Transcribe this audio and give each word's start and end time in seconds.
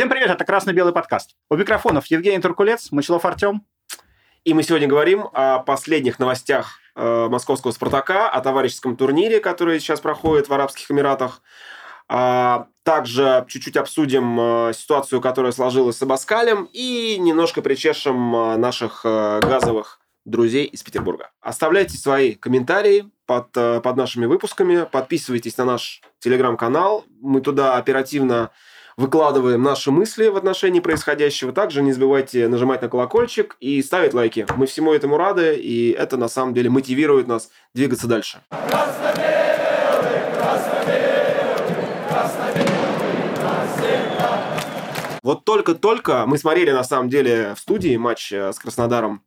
Всем 0.00 0.08
привет, 0.08 0.30
это 0.30 0.46
«Красно-белый 0.46 0.94
подкаст». 0.94 1.36
У 1.50 1.56
микрофонов 1.56 2.06
Евгений 2.06 2.40
Туркулец, 2.40 2.90
Мочелов 2.90 3.26
Артем. 3.26 3.66
И 4.44 4.54
мы 4.54 4.62
сегодня 4.62 4.88
говорим 4.88 5.28
о 5.34 5.58
последних 5.58 6.18
новостях 6.18 6.78
э, 6.96 7.28
московского 7.28 7.70
«Спартака», 7.72 8.30
о 8.30 8.40
товарищеском 8.40 8.96
турнире, 8.96 9.40
который 9.40 9.78
сейчас 9.78 10.00
проходит 10.00 10.48
в 10.48 10.54
Арабских 10.54 10.90
Эмиратах. 10.90 11.42
А, 12.08 12.68
также 12.82 13.44
чуть-чуть 13.46 13.76
обсудим 13.76 14.40
э, 14.40 14.72
ситуацию, 14.72 15.20
которая 15.20 15.52
сложилась 15.52 15.98
с 15.98 16.02
Абаскалем, 16.02 16.70
и 16.72 17.18
немножко 17.18 17.60
причешем 17.60 18.34
э, 18.34 18.56
наших 18.56 19.02
э, 19.04 19.40
газовых 19.42 20.00
друзей 20.24 20.64
из 20.64 20.82
Петербурга. 20.82 21.30
Оставляйте 21.42 21.98
свои 21.98 22.36
комментарии 22.36 23.10
под, 23.26 23.54
э, 23.54 23.82
под 23.82 23.96
нашими 23.98 24.24
выпусками, 24.24 24.86
подписывайтесь 24.90 25.58
на 25.58 25.66
наш 25.66 26.00
телеграм-канал. 26.20 27.04
Мы 27.20 27.42
туда 27.42 27.76
оперативно 27.76 28.50
выкладываем 29.00 29.62
наши 29.62 29.90
мысли 29.90 30.28
в 30.28 30.36
отношении 30.36 30.80
происходящего. 30.80 31.52
Также 31.52 31.82
не 31.82 31.92
забывайте 31.92 32.48
нажимать 32.48 32.82
на 32.82 32.88
колокольчик 32.88 33.56
и 33.58 33.82
ставить 33.82 34.12
лайки. 34.12 34.46
Мы 34.56 34.66
всему 34.66 34.92
этому 34.92 35.16
рады, 35.16 35.56
и 35.56 35.90
это 35.90 36.18
на 36.18 36.28
самом 36.28 36.52
деле 36.52 36.68
мотивирует 36.68 37.26
нас 37.26 37.50
двигаться 37.74 38.06
дальше. 38.06 38.42
Вот 45.22 45.44
только-только 45.44 46.24
мы 46.26 46.38
смотрели, 46.38 46.70
на 46.70 46.84
самом 46.84 47.08
деле, 47.08 47.54
в 47.54 47.60
студии 47.60 47.96
матч 47.96 48.32
э, 48.32 48.52
с 48.52 48.58
Краснодаром 48.58 49.22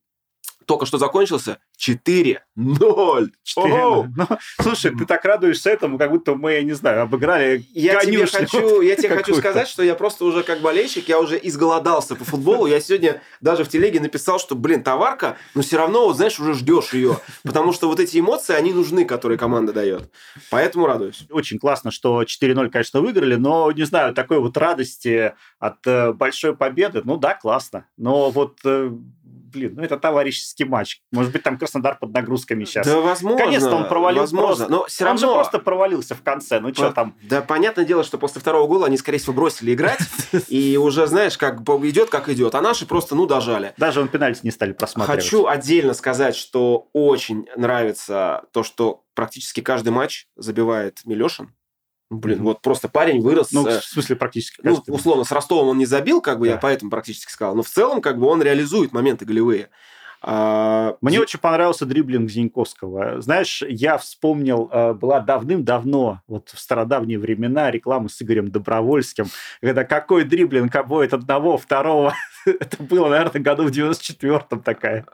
только 0.66 0.86
что 0.86 0.98
закончился 0.98 1.60
4-0. 1.80 2.38
4-0. 2.58 4.08
Ну, 4.16 4.28
слушай, 4.62 4.96
ты 4.96 5.06
так 5.06 5.26
радуешься 5.26 5.70
этому, 5.70 5.98
как 5.98 6.12
будто 6.12 6.36
мы, 6.36 6.54
я 6.54 6.64
не 6.64 6.74
знаю, 6.74 7.02
обыграли 7.04 7.66
я 7.74 8.00
тебе 8.00 8.26
хочу, 8.26 8.82
Я 8.82 8.96
тебе 8.96 9.10
хочу 9.10 9.36
сказать, 9.36 9.68
что 9.68 9.84
я 9.84 9.96
просто 9.96 10.26
уже 10.26 10.44
как 10.44 10.62
болельщик, 10.62 11.10
я 11.10 11.20
уже 11.20 11.40
изголодался 11.42 12.16
по 12.16 12.24
футболу. 12.24 12.66
Я 12.66 12.80
сегодня 12.80 13.22
даже 13.42 13.64
в 13.64 13.70
телеге 13.70 14.00
написал, 14.00 14.40
что, 14.40 14.56
блин, 14.56 14.84
товарка, 14.84 15.38
но 15.54 15.62
все 15.62 15.78
равно, 15.78 16.06
вот, 16.06 16.16
знаешь, 16.16 16.40
уже 16.40 16.54
ждешь 16.54 16.94
ее. 16.94 17.18
Потому 17.44 17.74
что 17.74 17.88
вот 17.88 18.00
эти 18.00 18.20
эмоции, 18.20 18.54
они 18.56 18.74
нужны, 18.74 19.06
которые 19.06 19.38
команда 19.38 19.74
дает. 19.74 20.10
Поэтому 20.50 20.86
радуюсь. 20.86 21.26
Очень 21.30 21.60
классно, 21.60 21.92
что 21.92 22.24
4-0, 22.24 22.70
конечно, 22.70 23.02
выиграли, 23.02 23.36
но, 23.36 23.72
не 23.72 23.84
знаю, 23.84 24.14
такой 24.14 24.40
вот 24.40 24.58
радости 24.58 25.34
от 25.60 25.86
э, 25.86 26.14
большой 26.14 26.56
победы, 26.56 27.02
ну 27.04 27.18
да, 27.18 27.36
классно. 27.36 27.86
Но 27.98 28.32
вот 28.32 28.60
э, 28.66 28.92
блин, 29.54 29.76
ну 29.76 29.84
это 29.84 29.98
товарищеский 29.98 30.66
матч. 30.66 31.00
Может 31.12 31.32
быть, 31.32 31.44
там 31.44 31.58
Краснодар 31.58 31.98
под 31.98 32.14
нагрузками 32.14 32.66
сейчас. 32.66 32.86
Да, 32.86 33.00
возможно. 33.00 33.38
Конечно, 33.38 33.76
он 33.76 33.88
провалился. 33.88 34.36
Возможно, 34.36 34.68
но 34.68 34.86
все 34.86 35.06
равно... 35.06 35.14
Он 35.14 35.18
же 35.18 35.34
просто 35.36 35.60
провалился 35.60 36.16
в 36.16 36.22
конце. 36.24 36.60
Ну, 36.60 36.74
что 36.74 36.92
там? 36.92 37.16
Да, 37.22 37.42
понятное 37.42 37.86
дело, 37.86 38.04
что 38.04 38.18
после 38.18 38.42
второго 38.42 38.68
гола 38.68 38.88
они, 38.88 38.98
скорее 38.98 39.20
всего, 39.20 39.34
бросили 39.34 39.74
играть. 39.74 40.00
И 40.48 40.78
уже, 40.78 41.08
знаешь, 41.08 41.38
как 41.38 41.62
идет, 41.62 42.10
как 42.10 42.30
идет. 42.30 42.56
А 42.56 42.62
наши 42.62 42.86
просто, 42.86 43.16
ну, 43.16 43.26
дожали. 43.26 43.74
Даже 43.78 44.02
он 44.02 44.08
пенальти 44.08 44.42
не 44.44 44.52
стали 44.52 44.74
просматривать. 44.74 45.24
Хочу 45.24 45.46
отдельно 45.48 45.94
сказать, 45.94 46.36
что 46.36 46.90
очень 46.94 47.48
нравится 47.56 48.44
то, 48.52 48.64
что 48.64 49.04
практически 49.14 49.62
каждый 49.62 49.90
матч 49.90 50.28
забивает 50.36 51.02
Милешин. 51.06 51.54
Блин, 52.14 52.44
вот 52.44 52.62
просто 52.62 52.88
парень 52.88 53.22
вырос. 53.22 53.52
Ну, 53.52 53.64
в 53.66 53.84
смысле, 53.84 54.16
практически. 54.16 54.62
Ну, 54.64 54.82
условно, 54.88 55.24
с 55.24 55.32
Ростовом 55.32 55.70
он 55.70 55.78
не 55.78 55.86
забил, 55.86 56.22
как 56.22 56.40
бы 56.40 56.46
да. 56.46 56.54
я 56.54 56.58
поэтому 56.58 56.92
практически 56.92 57.32
сказал. 57.32 57.56
Но 57.56 57.64
в 57.64 57.70
целом, 57.70 58.02
как 58.02 58.20
бы 58.20 58.28
он 58.28 58.42
реализует 58.42 58.94
моменты 58.94 59.26
голевые. 59.26 59.70
А... 60.26 60.96
Мне 61.02 61.20
очень 61.20 61.40
понравился 61.40 61.86
дриблинг 61.86 62.30
Зиньковского. 62.30 63.20
Знаешь, 63.20 63.62
я 63.68 63.98
вспомнил, 63.98 64.70
э, 64.72 64.94
была 64.94 65.20
давным-давно, 65.20 66.22
вот 66.28 66.50
в 66.50 66.60
стародавние 66.60 67.20
времена, 67.20 67.70
реклама 67.70 68.08
с 68.08 68.22
Игорем 68.22 68.50
Добровольским, 68.50 69.26
когда 69.60 69.84
какой 69.84 70.24
дриблинг 70.24 70.74
обоит 70.78 71.14
одного, 71.14 71.58
второго. 71.58 72.16
Это 72.46 72.82
было, 72.82 73.10
наверное, 73.10 73.42
году 73.42 73.64
в 73.64 73.72
94-м 73.72 74.62
такая. 74.62 75.06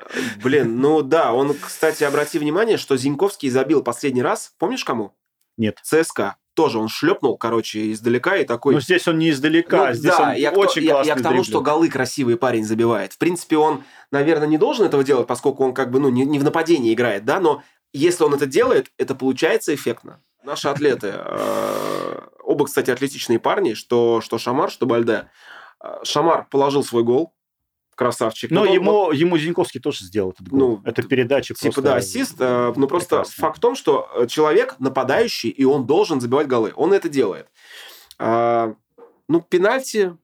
Блин, 0.43 0.79
ну 0.79 1.01
да, 1.01 1.33
он, 1.33 1.55
кстати, 1.59 2.03
обрати 2.03 2.37
внимание, 2.37 2.77
что 2.77 2.95
Зиньковский 2.95 3.49
забил 3.49 3.81
последний 3.81 4.21
раз, 4.21 4.53
помнишь 4.59 4.85
кому? 4.85 5.15
Нет. 5.57 5.79
ЦСКА 5.81 6.35
тоже 6.59 6.77
он 6.77 6.89
шлепнул, 6.89 7.37
короче, 7.37 7.93
издалека 7.93 8.35
и 8.35 8.43
такой... 8.43 8.73
Ну, 8.73 8.81
здесь 8.81 9.07
он 9.07 9.17
не 9.17 9.29
издалека, 9.29 9.87
ну, 9.87 9.93
здесь 9.93 10.11
да, 10.11 10.31
он 10.31 10.35
я 10.35 10.51
очень 10.51 10.83
я, 10.83 11.03
я 11.03 11.15
к 11.15 11.21
тому, 11.21 11.45
что 11.45 11.61
голы 11.61 11.87
красивый 11.87 12.35
парень 12.35 12.65
забивает. 12.65 13.13
В 13.13 13.17
принципе, 13.17 13.55
он, 13.55 13.85
наверное, 14.11 14.45
не 14.45 14.57
должен 14.57 14.85
этого 14.85 15.05
делать, 15.05 15.25
поскольку 15.25 15.63
он 15.63 15.73
как 15.73 15.89
бы, 15.89 16.01
ну, 16.01 16.09
не, 16.09 16.25
не 16.25 16.37
в 16.37 16.43
нападении 16.43 16.93
играет, 16.93 17.23
да, 17.23 17.39
но 17.39 17.63
если 17.93 18.25
он 18.25 18.33
это 18.33 18.45
делает, 18.45 18.91
это 18.97 19.15
получается 19.15 19.73
эффектно. 19.73 20.21
Наши 20.43 20.67
атлеты, 20.67 21.13
э, 21.15 22.19
оба, 22.43 22.65
кстати, 22.65 22.91
атлетичные 22.91 23.39
парни, 23.39 23.73
что, 23.73 24.19
что 24.19 24.37
Шамар, 24.37 24.69
что 24.69 24.85
Бальде. 24.85 25.29
Э, 25.81 25.99
Шамар 26.03 26.45
положил 26.51 26.83
свой 26.83 27.03
гол, 27.03 27.33
красавчик. 27.99 28.49
Но 28.49 28.63
ему, 28.63 28.91
вот, 28.91 29.13
ему 29.13 29.37
Зиньковский 29.37 29.81
тоже 29.81 30.05
сделал 30.05 30.31
этот 30.31 30.47
гол. 30.47 30.59
Ну, 30.59 30.81
это 30.85 31.03
передача 31.03 31.53
Типа, 31.53 31.73
просто... 31.73 31.81
да, 31.81 31.95
ассист. 31.97 32.35
Э, 32.39 32.71
ну, 32.73 32.87
просто 32.87 33.17
прекрасно. 33.17 33.41
факт 33.41 33.57
в 33.57 33.59
том, 33.59 33.75
что 33.75 34.09
э, 34.15 34.27
человек 34.27 34.75
нападающий, 34.79 35.49
и 35.49 35.65
он 35.65 35.85
должен 35.85 36.21
забивать 36.21 36.47
голы. 36.47 36.71
Он 36.77 36.93
это 36.93 37.09
делает. 37.09 37.47
А, 38.17 38.73
ну, 39.27 39.41
пенальти... 39.41 40.15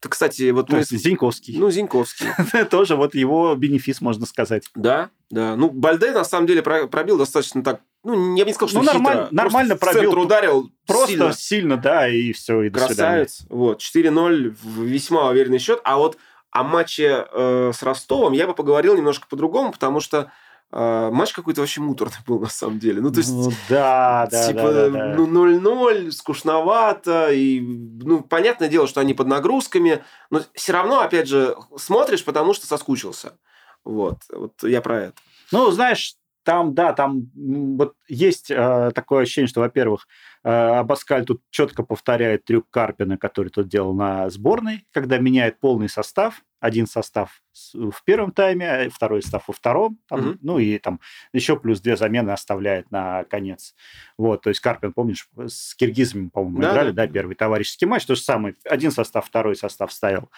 Это, 0.00 0.08
кстати, 0.08 0.50
вот 0.52 0.70
мы... 0.70 0.82
Зиньковский. 0.82 1.58
Ну, 1.58 1.70
Зиньковский. 1.70 2.28
Тоже 2.70 2.96
вот 2.96 3.14
его 3.14 3.54
бенефис, 3.56 4.00
можно 4.00 4.24
сказать. 4.24 4.64
Да, 4.74 5.10
да. 5.28 5.54
Ну, 5.54 5.68
Бальде, 5.68 6.12
на 6.12 6.24
самом 6.24 6.46
деле, 6.46 6.62
пробил 6.62 7.18
достаточно 7.18 7.62
так 7.62 7.82
ну, 8.04 8.36
я 8.36 8.44
бы 8.44 8.50
не 8.50 8.54
сказал, 8.54 8.68
что 8.68 8.78
ну, 8.78 8.84
нормально, 8.84 9.24
хитро. 9.24 9.36
нормально 9.36 9.76
пробил. 9.76 10.18
ударил 10.18 10.70
Просто 10.86 11.08
сильно. 11.08 11.32
сильно, 11.32 11.76
да, 11.76 12.08
и 12.08 12.32
все, 12.32 12.62
и 12.62 12.70
Красавец. 12.70 13.42
Вот, 13.50 13.82
4-0, 13.82 14.56
весьма 14.84 15.28
уверенный 15.28 15.58
счет. 15.58 15.80
А 15.82 15.98
вот 15.98 16.16
о 16.58 16.62
матче 16.62 17.26
э, 17.30 17.72
с 17.74 17.82
Ростовом 17.82 18.32
я 18.32 18.46
бы 18.46 18.54
поговорил 18.54 18.96
немножко 18.96 19.26
по-другому, 19.28 19.72
потому 19.72 20.00
что 20.00 20.30
э, 20.72 21.10
матч 21.12 21.32
какой-то 21.32 21.60
вообще 21.60 21.80
муторный 21.80 22.18
был 22.26 22.40
на 22.40 22.48
самом 22.48 22.78
деле. 22.78 23.00
Ну, 23.00 23.10
то 23.10 23.18
есть, 23.18 23.32
ну, 23.32 23.50
да, 23.68 24.26
да, 24.30 24.46
типа, 24.48 24.72
да, 24.72 24.88
да, 24.88 24.90
да. 24.90 25.14
ну, 25.16 25.26
0-0, 25.26 26.10
скучновато, 26.10 27.30
и, 27.32 27.60
ну, 27.60 28.22
понятное 28.22 28.68
дело, 28.68 28.86
что 28.86 29.00
они 29.00 29.14
под 29.14 29.28
нагрузками, 29.28 30.04
но 30.30 30.42
все 30.54 30.72
равно, 30.72 31.00
опять 31.00 31.28
же, 31.28 31.56
смотришь, 31.76 32.24
потому 32.24 32.54
что 32.54 32.66
соскучился. 32.66 33.38
Вот, 33.84 34.18
вот 34.32 34.62
я 34.62 34.82
про 34.82 35.04
это. 35.04 35.14
Ну, 35.52 35.70
знаешь, 35.70 36.16
там, 36.48 36.72
да, 36.72 36.94
там 36.94 37.30
вот 37.34 37.92
есть 38.08 38.50
э, 38.50 38.90
такое 38.94 39.24
ощущение, 39.24 39.48
что, 39.48 39.60
во-первых, 39.60 40.08
э, 40.44 40.48
Абаскаль 40.48 41.26
тут 41.26 41.42
четко 41.50 41.82
повторяет 41.82 42.46
трюк 42.46 42.70
Карпина, 42.70 43.18
который 43.18 43.50
тот 43.50 43.68
делал 43.68 43.92
на 43.92 44.30
сборной, 44.30 44.86
когда 44.90 45.18
меняет 45.18 45.60
полный 45.60 45.90
состав, 45.90 46.42
один 46.58 46.86
состав 46.86 47.42
в 47.74 48.02
первом 48.06 48.32
тайме, 48.32 48.66
а 48.66 48.88
второй 48.88 49.20
состав 49.20 49.44
во 49.46 49.52
втором, 49.52 49.98
там, 50.08 50.20
mm-hmm. 50.20 50.38
ну 50.40 50.58
и 50.58 50.78
там 50.78 51.00
еще 51.34 51.58
плюс 51.58 51.82
две 51.82 51.98
замены 51.98 52.30
оставляет 52.30 52.90
на 52.90 53.24
конец. 53.24 53.74
Вот, 54.16 54.40
то 54.40 54.48
есть 54.48 54.60
Карпин, 54.60 54.94
помнишь, 54.94 55.28
с 55.36 55.74
киргизами, 55.74 56.30
по-моему, 56.30 56.62
да, 56.62 56.70
играли, 56.70 56.90
да, 56.92 57.06
да, 57.06 57.12
первый 57.12 57.36
товарищеский 57.36 57.86
матч, 57.86 58.06
то 58.06 58.14
же 58.14 58.22
самое, 58.22 58.54
один 58.64 58.90
состав, 58.90 59.26
второй 59.26 59.54
состав 59.54 59.92
ставил. 59.92 60.30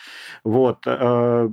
Вот. 0.42 0.82
Э, 0.86 1.48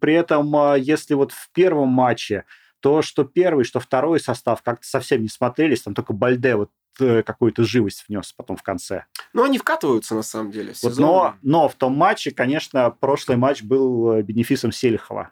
при 0.00 0.14
этом, 0.14 0.56
э, 0.56 0.80
если 0.80 1.14
вот 1.14 1.30
в 1.30 1.52
первом 1.52 1.90
матче 1.90 2.46
то, 2.80 3.02
что 3.02 3.24
первый, 3.24 3.64
что 3.64 3.80
второй 3.80 4.20
состав 4.20 4.62
как-то 4.62 4.86
совсем 4.86 5.22
не 5.22 5.28
смотрелись, 5.28 5.82
там 5.82 5.94
только 5.94 6.12
Бальде 6.12 6.56
вот 6.56 6.70
э, 6.98 7.22
какую-то 7.22 7.64
живость 7.64 8.04
внес 8.08 8.32
потом 8.32 8.56
в 8.56 8.62
конце. 8.62 9.04
Ну, 9.32 9.44
они 9.44 9.58
вкатываются, 9.58 10.14
на 10.14 10.22
самом 10.22 10.50
деле. 10.50 10.74
Вот, 10.82 10.98
но, 10.98 11.36
но 11.42 11.68
в 11.68 11.74
том 11.74 11.94
матче, 11.94 12.30
конечно, 12.30 12.90
прошлый 12.90 13.36
матч 13.36 13.62
был 13.62 14.12
э, 14.12 14.22
бенефисом 14.22 14.72
Селихова. 14.72 15.30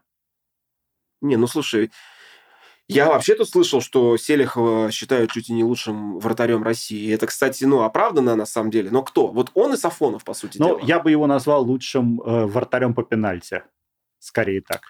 Не, 1.20 1.36
ну, 1.36 1.46
слушай, 1.46 1.90
я 2.88 3.08
вообще 3.08 3.34
тут 3.34 3.50
слышал, 3.50 3.82
что 3.82 4.16
Селихова 4.16 4.90
считают 4.90 5.30
чуть 5.30 5.50
ли 5.50 5.54
не 5.54 5.62
лучшим 5.62 6.18
вратарем 6.18 6.62
России. 6.62 7.12
Это, 7.12 7.26
кстати, 7.26 7.64
ну, 7.64 7.82
оправдано 7.82 8.34
на 8.34 8.46
самом 8.46 8.70
деле. 8.70 8.90
Но 8.90 9.02
кто? 9.02 9.26
Вот 9.26 9.50
он 9.54 9.74
и 9.74 9.76
Сафонов, 9.76 10.24
по 10.24 10.32
сути 10.32 10.58
ну, 10.58 10.78
дела. 10.78 10.86
я 10.86 10.98
бы 10.98 11.10
его 11.10 11.26
назвал 11.26 11.64
лучшим 11.64 12.20
э, 12.22 12.46
вратарем 12.46 12.94
по 12.94 13.02
пенальти. 13.02 13.62
Скорее 14.18 14.62
так. 14.62 14.82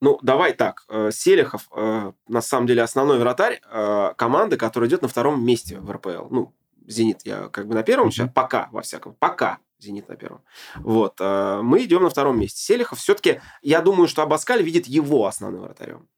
Ну, 0.00 0.18
давай 0.22 0.52
так. 0.52 0.84
Э, 0.88 1.10
Селихов, 1.12 1.68
э, 1.74 2.12
на 2.28 2.40
самом 2.40 2.66
деле, 2.66 2.82
основной 2.82 3.18
вратарь 3.18 3.60
э, 3.64 4.12
команды, 4.16 4.56
которая 4.56 4.88
идет 4.88 5.02
на 5.02 5.08
втором 5.08 5.44
месте 5.44 5.78
в 5.78 5.90
РПЛ. 5.90 6.28
Ну, 6.30 6.54
«Зенит» 6.86 7.22
я 7.24 7.48
как 7.48 7.66
бы 7.66 7.74
на 7.74 7.82
первом 7.82 8.10
сейчас, 8.10 8.30
пока, 8.32 8.68
во 8.72 8.82
всяком, 8.82 9.14
пока 9.14 9.58
«Зенит» 9.78 10.08
на 10.08 10.16
первом. 10.16 10.42
Вот. 10.76 11.18
Мы 11.18 11.84
идем 11.84 12.02
на 12.02 12.10
втором 12.10 12.38
месте. 12.38 12.60
Селихов 12.60 12.98
все-таки, 12.98 13.40
я 13.62 13.80
думаю, 13.80 14.06
что 14.06 14.22
Абаскаль 14.22 14.62
видит 14.62 14.86
его 14.86 15.26
основным 15.26 15.62
вратарем. 15.62 16.08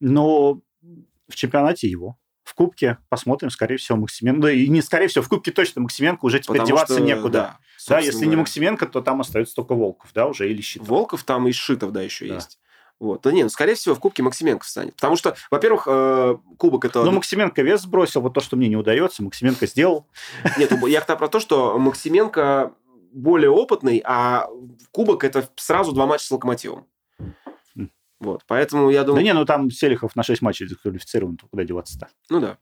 Но 0.00 0.60
в 1.28 1.34
чемпионате 1.34 1.88
его. 1.88 2.18
В 2.44 2.54
Кубке 2.54 2.98
посмотрим, 3.08 3.50
скорее 3.50 3.76
всего, 3.76 3.98
Максименко. 3.98 4.42
Да, 4.42 4.52
и 4.52 4.68
не 4.68 4.80
скорее 4.80 5.08
всего, 5.08 5.24
в 5.24 5.28
Кубке 5.28 5.50
точно 5.50 5.80
Максименко 5.80 6.24
уже 6.24 6.38
теперь 6.38 6.58
Потому 6.58 6.68
деваться 6.68 6.94
что, 6.94 7.02
некуда. 7.02 7.32
Да, 7.32 7.58
да 7.88 7.98
если 7.98 8.12
говоря. 8.12 8.30
не 8.30 8.36
Максименко, 8.36 8.86
то 8.86 9.00
там 9.00 9.20
остается 9.20 9.54
только 9.56 9.74
Волков, 9.74 10.10
да, 10.14 10.28
уже 10.28 10.48
или 10.48 10.60
Щитов. 10.60 10.88
Волков 10.88 11.24
там 11.24 11.48
и 11.48 11.52
Шитов, 11.52 11.90
да, 11.90 12.02
еще 12.02 12.28
да. 12.28 12.34
есть. 12.36 12.60
Вот. 12.98 13.22
Да 13.22 13.32
не, 13.32 13.42
ну, 13.42 13.48
скорее 13.48 13.74
всего, 13.74 13.94
в 13.94 14.00
Кубке 14.00 14.22
Максименко 14.22 14.64
встанет. 14.64 14.94
Потому 14.94 15.16
что, 15.16 15.36
во-первых, 15.50 15.84
э, 15.86 16.36
Кубок 16.56 16.84
это... 16.84 17.02
Ну, 17.04 17.12
Максименко 17.12 17.62
вес 17.62 17.82
сбросил, 17.82 18.22
вот 18.22 18.34
то, 18.34 18.40
что 18.40 18.56
мне 18.56 18.68
не 18.68 18.76
удается, 18.76 19.22
Максименко 19.22 19.66
сделал. 19.66 20.06
Нет, 20.58 20.70
ну, 20.70 20.86
я 20.86 21.02
про 21.02 21.28
то, 21.28 21.40
что 21.40 21.78
Максименко 21.78 22.72
более 23.12 23.50
опытный, 23.50 24.02
а 24.04 24.48
кубок 24.90 25.24
это 25.24 25.48
сразу 25.56 25.92
два 25.92 26.06
матча 26.06 26.26
с 26.26 26.30
локомотивом. 26.30 26.86
Вот, 28.18 28.44
поэтому 28.46 28.90
я 28.90 29.04
думаю... 29.04 29.22
Да 29.22 29.24
не, 29.24 29.34
ну 29.34 29.44
там 29.44 29.70
Селихов 29.70 30.16
на 30.16 30.22
6 30.22 30.40
матчей 30.40 30.66
дисквалифицирован, 30.66 31.38
куда 31.50 31.64
деваться-то? 31.64 32.08
Ну 32.30 32.40
да. 32.40 32.58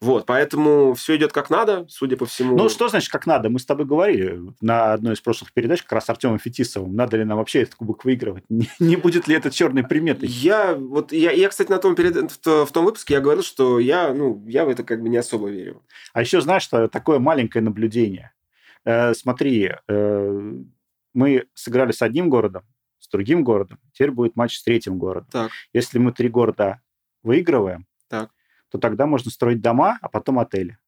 Вот, 0.00 0.26
поэтому 0.26 0.94
все 0.94 1.16
идет 1.16 1.32
как 1.32 1.50
надо, 1.50 1.84
судя 1.88 2.16
по 2.16 2.24
всему. 2.24 2.56
Ну, 2.56 2.68
что 2.68 2.88
значит 2.88 3.10
как 3.10 3.26
надо? 3.26 3.50
Мы 3.50 3.58
с 3.58 3.66
тобой 3.66 3.84
говорили 3.84 4.40
на 4.60 4.92
одной 4.92 5.14
из 5.14 5.20
прошлых 5.20 5.52
передач 5.52 5.82
как 5.82 5.92
раз 5.92 6.04
с 6.04 6.10
Артемом 6.10 6.38
Фетисовым, 6.38 6.94
надо 6.94 7.16
ли 7.16 7.24
нам 7.24 7.38
вообще 7.38 7.62
этот 7.62 7.74
кубок 7.74 8.04
выигрывать, 8.04 8.44
не, 8.48 8.70
не 8.78 8.94
будет 8.94 9.26
ли 9.26 9.34
это 9.34 9.50
черной 9.50 9.82
приметой? 9.82 10.28
Я, 10.28 10.76
вот, 10.76 11.12
я, 11.12 11.32
я, 11.32 11.48
кстати, 11.48 11.70
на 11.70 11.78
том 11.78 11.96
перед... 11.96 12.14
в, 12.14 12.66
в 12.66 12.70
том 12.70 12.84
выпуске 12.84 13.14
я 13.14 13.20
говорил, 13.20 13.42
что 13.42 13.80
я, 13.80 14.14
ну, 14.14 14.44
я 14.46 14.64
в 14.64 14.68
это 14.68 14.84
как 14.84 15.02
бы 15.02 15.08
не 15.08 15.16
особо 15.16 15.48
верю. 15.48 15.82
А 16.12 16.20
еще, 16.20 16.40
знаешь, 16.40 16.62
что 16.62 16.86
такое 16.86 17.18
маленькое 17.18 17.64
наблюдение. 17.64 18.32
Э, 18.84 19.14
смотри, 19.14 19.72
э, 19.88 20.52
мы 21.12 21.46
сыграли 21.54 21.90
с 21.90 22.02
одним 22.02 22.30
городом, 22.30 22.62
с 23.00 23.08
другим 23.08 23.42
городом, 23.42 23.80
теперь 23.92 24.12
будет 24.12 24.36
матч 24.36 24.58
с 24.58 24.62
третьим 24.62 24.96
городом. 24.96 25.28
Так. 25.32 25.50
Если 25.72 25.98
мы 25.98 26.12
три 26.12 26.28
города 26.28 26.80
выигрываем, 27.24 27.86
так 28.08 28.30
то 28.70 28.78
тогда 28.78 29.06
можно 29.06 29.30
строить 29.30 29.60
дома, 29.60 29.98
а 30.02 30.08
потом 30.08 30.38
отели. 30.38 30.78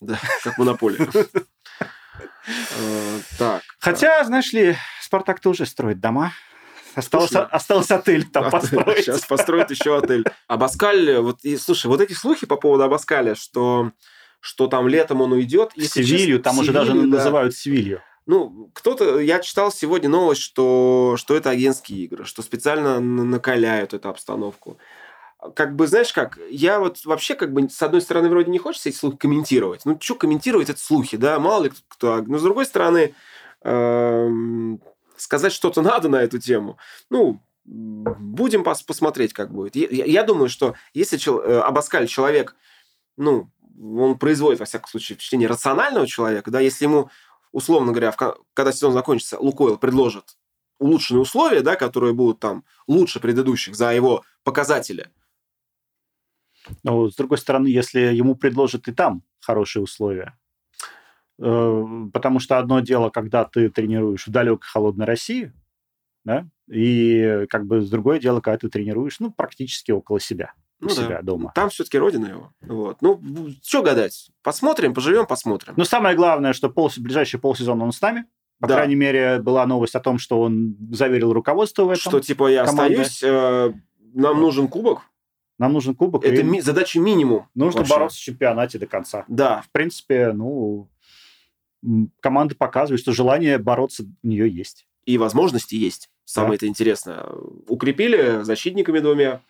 Да, 0.00 0.18
как 0.42 0.58
монополия. 0.58 1.08
Э, 2.76 3.20
так. 3.38 3.62
Хотя, 3.78 4.24
знаешь 4.24 4.52
ли, 4.52 4.76
Спартак-то 5.00 5.50
уже 5.50 5.64
строит 5.64 6.00
дома. 6.00 6.32
Осталось, 6.94 7.32
осталось 7.32 7.90
отель 7.90 8.26
там 8.26 8.50
построить. 8.50 9.04
Сейчас 9.04 9.26
построить 9.26 9.70
еще 9.70 9.96
отель. 9.96 10.24
Абаскаль, 10.48 11.18
вот, 11.18 11.44
и, 11.44 11.56
слушай, 11.56 11.86
вот 11.86 12.00
эти 12.00 12.14
слухи 12.14 12.46
по 12.46 12.56
поводу 12.56 12.84
Абаскаля, 12.84 13.34
что, 13.34 13.92
что 14.40 14.66
там 14.66 14.88
летом 14.88 15.20
он 15.20 15.32
уйдет. 15.32 15.72
В 15.76 15.84
Севилью, 15.84 16.40
там 16.40 16.58
уже 16.58 16.72
даже 16.72 16.94
называют 16.94 17.54
Севилью. 17.54 18.00
Ну, 18.26 18.70
кто-то, 18.72 19.18
я 19.20 19.40
читал 19.40 19.72
сегодня 19.72 20.08
новость, 20.08 20.42
что, 20.42 21.16
что 21.18 21.34
это 21.34 21.50
агентские 21.50 22.04
игры, 22.04 22.24
что 22.24 22.42
специально 22.42 23.00
накаляют 23.00 23.94
эту 23.94 24.08
обстановку 24.08 24.78
как 25.50 25.74
бы, 25.74 25.86
знаешь 25.86 26.12
как, 26.12 26.38
я 26.50 26.78
вот 26.78 27.04
вообще 27.04 27.34
как 27.34 27.52
бы 27.52 27.68
с 27.68 27.82
одной 27.82 28.00
стороны 28.00 28.28
вроде 28.28 28.50
не 28.50 28.58
хочется 28.58 28.88
эти 28.88 28.96
слухи 28.96 29.16
комментировать. 29.16 29.84
Ну, 29.84 29.98
что 30.00 30.14
комментировать 30.14 30.70
это 30.70 30.78
слухи, 30.78 31.16
да, 31.16 31.38
мало 31.38 31.64
ли 31.64 31.72
кто. 31.88 32.22
Но 32.22 32.38
с 32.38 32.42
другой 32.42 32.64
стороны, 32.64 33.14
эм, 33.62 34.80
сказать 35.16 35.52
что-то 35.52 35.82
надо 35.82 36.08
на 36.08 36.22
эту 36.22 36.38
тему. 36.38 36.78
Ну, 37.10 37.40
будем 37.64 38.62
пос 38.62 38.82
посмотреть, 38.82 39.32
как 39.32 39.52
будет. 39.52 39.74
Я, 39.74 40.04
я 40.04 40.22
думаю, 40.22 40.48
что 40.48 40.74
если 40.94 41.16
чел, 41.16 41.40
э, 41.40 41.60
Абаскаль 41.60 42.06
человек, 42.06 42.56
ну, 43.16 43.50
он 43.80 44.18
производит, 44.18 44.60
во 44.60 44.66
всяком 44.66 44.88
случае, 44.88 45.16
впечатление 45.16 45.48
рационального 45.48 46.06
человека, 46.06 46.50
да, 46.50 46.60
если 46.60 46.84
ему, 46.84 47.10
условно 47.50 47.92
говоря, 47.92 48.12
в, 48.12 48.16
когда 48.54 48.72
сезон 48.72 48.92
закончится, 48.92 49.38
Лукойл 49.40 49.76
предложит 49.76 50.36
улучшенные 50.78 51.22
условия, 51.22 51.62
да, 51.62 51.74
которые 51.76 52.14
будут 52.14 52.40
там 52.40 52.64
лучше 52.86 53.18
предыдущих 53.18 53.74
за 53.74 53.92
его 53.92 54.22
показатели– 54.44 55.10
но, 56.82 57.10
с 57.10 57.16
другой 57.16 57.38
стороны, 57.38 57.66
если 57.66 58.00
ему 58.00 58.34
предложат 58.34 58.88
и 58.88 58.92
там 58.92 59.22
хорошие 59.40 59.82
условия, 59.82 60.38
э, 61.38 61.84
потому 62.12 62.40
что 62.40 62.58
одно 62.58 62.80
дело, 62.80 63.10
когда 63.10 63.44
ты 63.44 63.68
тренируешь 63.68 64.26
в 64.26 64.30
далекой 64.30 64.68
холодной 64.68 65.06
России, 65.06 65.52
да, 66.24 66.46
и 66.70 67.46
как 67.50 67.66
бы 67.66 67.80
другое 67.80 68.18
дело, 68.20 68.40
когда 68.40 68.58
ты 68.58 68.68
тренируешь, 68.68 69.20
ну, 69.20 69.30
практически 69.30 69.90
около 69.90 70.20
себя, 70.20 70.52
у 70.80 70.84
ну, 70.84 70.90
себя 70.90 71.16
да. 71.16 71.22
дома. 71.22 71.52
Там 71.54 71.70
все-таки 71.70 71.98
родина 71.98 72.26
его. 72.26 72.52
Вот. 72.60 73.02
Ну, 73.02 73.20
что 73.62 73.82
гадать? 73.82 74.30
Посмотрим, 74.42 74.94
поживем, 74.94 75.26
посмотрим. 75.26 75.74
Но 75.76 75.84
самое 75.84 76.16
главное, 76.16 76.52
что 76.52 76.70
пол, 76.70 76.90
ближайший 76.96 77.40
полсезон 77.40 77.82
он 77.82 77.92
с 77.92 78.00
нами. 78.00 78.26
По 78.60 78.68
да. 78.68 78.76
крайней 78.76 78.94
мере, 78.94 79.40
была 79.40 79.66
новость 79.66 79.96
о 79.96 80.00
том, 80.00 80.18
что 80.18 80.40
он 80.40 80.76
заверил 80.92 81.32
руководство 81.32 81.84
в 81.84 81.90
этом. 81.90 82.00
Что, 82.00 82.20
типа, 82.20 82.48
я 82.48 82.64
команды. 82.64 83.00
остаюсь, 83.00 83.22
э, 83.24 83.72
нам 84.14 84.40
нужен 84.40 84.68
кубок, 84.68 85.02
нам 85.62 85.74
нужен 85.74 85.94
кубок. 85.94 86.24
Это 86.24 86.42
ми- 86.42 86.60
задача 86.60 86.98
минимум. 86.98 87.48
Нужно 87.54 87.82
вообще. 87.82 87.94
бороться 87.94 88.18
в 88.18 88.20
чемпионате 88.20 88.80
до 88.80 88.88
конца. 88.88 89.24
Да. 89.28 89.62
В 89.62 89.70
принципе, 89.70 90.32
ну, 90.32 90.90
команда 92.18 92.56
показывает, 92.56 93.00
что 93.00 93.12
желание 93.12 93.58
бороться 93.58 94.02
у 94.24 94.26
нее 94.26 94.48
есть. 94.48 94.88
И 95.04 95.18
возможности 95.18 95.76
есть. 95.76 96.10
Самое 96.24 96.52
да. 96.52 96.56
это 96.56 96.66
интересное. 96.66 97.24
Укрепили 97.68 98.42
защитниками 98.42 98.98
двумя. 98.98 99.40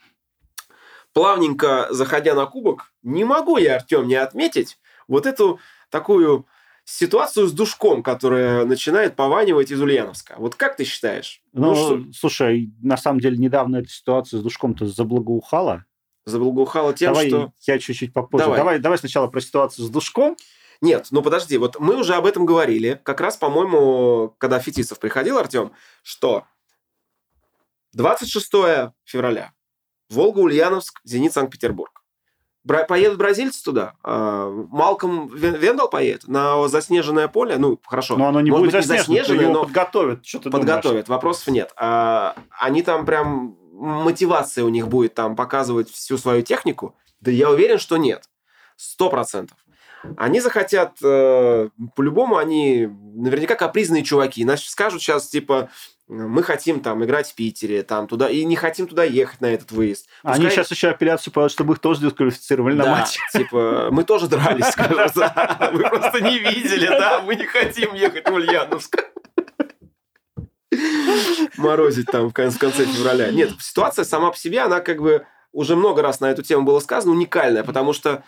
Плавненько 1.14 1.88
заходя 1.88 2.34
на 2.34 2.44
кубок, 2.44 2.92
не 3.02 3.24
могу 3.24 3.56
я, 3.56 3.76
Артем, 3.76 4.06
не 4.06 4.16
отметить 4.16 4.78
вот 5.08 5.24
эту 5.24 5.60
такую 5.88 6.46
ситуацию 6.84 7.46
с 7.46 7.52
душком, 7.52 8.02
которая 8.02 8.66
начинает 8.66 9.16
пованивать 9.16 9.70
из 9.70 9.80
Ульяновска. 9.80 10.34
Вот 10.36 10.56
как 10.56 10.76
ты 10.76 10.84
считаешь? 10.84 11.40
Ну, 11.54 11.70
ну 11.70 11.74
что... 11.74 12.12
слушай, 12.12 12.70
на 12.82 12.98
самом 12.98 13.20
деле 13.20 13.38
недавно 13.38 13.76
эта 13.76 13.88
ситуация 13.88 14.40
с 14.40 14.42
душком-то 14.42 14.84
заблагоухала 14.86 15.86
заблагоухало 16.24 16.94
тем, 16.94 17.12
давай 17.12 17.28
что... 17.28 17.52
я 17.62 17.78
чуть-чуть 17.78 18.12
попозже. 18.12 18.44
Давай. 18.44 18.58
давай, 18.58 18.78
давай 18.78 18.98
сначала 18.98 19.26
про 19.26 19.40
ситуацию 19.40 19.86
с 19.86 19.90
Душком. 19.90 20.36
Нет, 20.80 21.08
ну 21.10 21.22
подожди, 21.22 21.58
вот 21.58 21.78
мы 21.78 21.96
уже 21.96 22.14
об 22.14 22.26
этом 22.26 22.44
говорили, 22.44 23.00
как 23.04 23.20
раз, 23.20 23.36
по-моему, 23.36 24.34
когда 24.38 24.58
Фетисов 24.58 24.98
приходил, 24.98 25.38
Артем, 25.38 25.72
что 26.02 26.44
26 27.92 28.50
февраля, 29.04 29.52
Волга-Ульяновск, 30.10 31.00
Зенит, 31.04 31.32
Санкт-Петербург. 31.32 32.02
Бра- 32.64 32.84
поедут 32.84 33.18
бразильцы 33.18 33.62
туда. 33.64 33.94
А, 34.04 34.48
Малком 34.48 35.28
Вендал 35.34 35.90
поедет 35.90 36.28
на 36.28 36.68
заснеженное 36.68 37.26
поле. 37.26 37.56
Ну, 37.58 37.80
хорошо. 37.84 38.16
Но 38.16 38.28
оно 38.28 38.40
не 38.40 38.50
Может 38.50 38.66
будет 38.66 38.76
быть, 38.76 38.86
заснеженное, 38.86 39.48
но 39.48 39.64
подготовят. 39.64 40.24
Что 40.24 40.38
ты 40.38 40.50
подготовят. 40.50 41.06
Думаешь? 41.06 41.08
Вопросов 41.08 41.48
нет. 41.48 41.72
А, 41.76 42.36
они 42.50 42.82
там 42.82 43.04
прям 43.04 43.56
мотивация 43.72 44.64
у 44.64 44.68
них 44.68 44.88
будет 44.88 45.14
там 45.14 45.34
показывать 45.34 45.90
всю 45.90 46.18
свою 46.18 46.42
технику? 46.42 46.94
Да 47.20 47.30
я 47.30 47.50
уверен, 47.50 47.78
что 47.78 47.96
нет. 47.96 48.28
Сто 48.76 49.10
процентов. 49.10 49.56
Они 50.16 50.40
захотят, 50.40 50.96
э, 51.02 51.68
по-любому, 51.94 52.36
они 52.36 52.86
наверняка 52.86 53.54
капризные 53.54 54.02
чуваки. 54.02 54.42
Значит, 54.42 54.70
скажут 54.70 55.00
сейчас, 55.00 55.28
типа, 55.28 55.70
мы 56.08 56.42
хотим 56.42 56.80
там 56.80 57.04
играть 57.04 57.30
в 57.30 57.34
Питере, 57.36 57.84
там 57.84 58.08
туда, 58.08 58.28
и 58.28 58.44
не 58.44 58.56
хотим 58.56 58.88
туда 58.88 59.04
ехать 59.04 59.40
на 59.40 59.46
этот 59.46 59.70
выезд. 59.70 60.08
Пускай... 60.22 60.40
Они 60.40 60.50
сейчас 60.50 60.70
еще 60.72 60.88
апелляцию 60.88 61.32
подают, 61.32 61.52
чтобы 61.52 61.74
их 61.74 61.78
тоже 61.78 62.00
дисквалифицировали 62.00 62.76
да, 62.76 62.84
на 62.84 62.90
матч. 62.90 63.16
типа, 63.32 63.88
мы 63.92 64.02
тоже 64.02 64.26
дрались, 64.26 64.66
скажут. 64.66 65.14
Вы 65.14 65.82
просто 65.88 66.20
не 66.20 66.38
видели, 66.38 66.86
да, 66.86 67.22
мы 67.22 67.36
не 67.36 67.46
хотим 67.46 67.94
ехать 67.94 68.28
в 68.28 68.32
Ульяновск 68.32 69.11
морозить 71.56 72.06
там 72.06 72.28
в 72.28 72.32
конце, 72.32 72.56
в 72.56 72.60
конце 72.60 72.84
февраля. 72.84 73.30
Нет, 73.30 73.52
ситуация 73.60 74.04
сама 74.04 74.30
по 74.30 74.36
себе, 74.36 74.60
она 74.60 74.80
как 74.80 75.00
бы 75.00 75.26
уже 75.52 75.76
много 75.76 76.02
раз 76.02 76.20
на 76.20 76.30
эту 76.30 76.42
тему 76.42 76.64
было 76.64 76.80
сказано, 76.80 77.12
уникальная, 77.12 77.64
потому 77.64 77.92
что 77.92 78.24